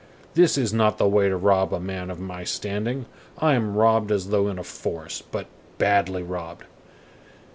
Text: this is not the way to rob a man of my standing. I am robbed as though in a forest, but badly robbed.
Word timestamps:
this 0.33 0.57
is 0.57 0.73
not 0.73 0.97
the 0.97 1.07
way 1.07 1.29
to 1.29 1.37
rob 1.37 1.71
a 1.71 1.79
man 1.79 2.09
of 2.09 2.19
my 2.19 2.43
standing. 2.43 3.05
I 3.37 3.53
am 3.53 3.75
robbed 3.77 4.11
as 4.11 4.29
though 4.29 4.47
in 4.47 4.57
a 4.57 4.63
forest, 4.63 5.31
but 5.31 5.45
badly 5.77 6.23
robbed. 6.23 6.63